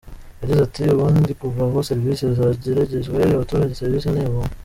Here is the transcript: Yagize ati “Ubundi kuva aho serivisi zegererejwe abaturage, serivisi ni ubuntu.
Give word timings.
Yagize 0.39 0.61
ati 0.67 0.83
“Ubundi 0.93 1.31
kuva 1.39 1.61
aho 1.67 1.77
serivisi 1.89 2.23
zegererejwe 2.37 3.19
abaturage, 3.35 3.73
serivisi 3.79 4.07
ni 4.11 4.21
ubuntu. 4.31 4.53